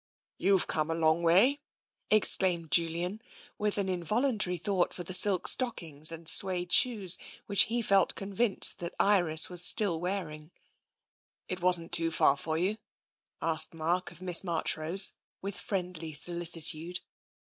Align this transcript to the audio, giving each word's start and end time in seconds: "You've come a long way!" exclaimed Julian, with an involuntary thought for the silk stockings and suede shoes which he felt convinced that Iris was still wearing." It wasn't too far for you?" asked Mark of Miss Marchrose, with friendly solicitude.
"You've 0.49 0.65
come 0.65 0.89
a 0.89 0.95
long 0.95 1.21
way!" 1.21 1.61
exclaimed 2.09 2.71
Julian, 2.71 3.21
with 3.59 3.77
an 3.77 3.87
involuntary 3.87 4.57
thought 4.57 4.95
for 4.95 5.03
the 5.03 5.13
silk 5.13 5.47
stockings 5.47 6.11
and 6.11 6.27
suede 6.27 6.71
shoes 6.71 7.19
which 7.45 7.65
he 7.65 7.83
felt 7.83 8.15
convinced 8.15 8.79
that 8.79 8.95
Iris 8.99 9.47
was 9.47 9.63
still 9.63 9.99
wearing." 9.99 10.49
It 11.49 11.61
wasn't 11.61 11.91
too 11.91 12.09
far 12.09 12.35
for 12.35 12.57
you?" 12.57 12.79
asked 13.43 13.75
Mark 13.75 14.09
of 14.09 14.21
Miss 14.23 14.43
Marchrose, 14.43 15.13
with 15.39 15.55
friendly 15.59 16.13
solicitude. 16.13 17.01